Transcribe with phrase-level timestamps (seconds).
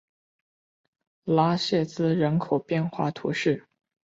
[1.25, 3.65] 拉谢兹人口变化图示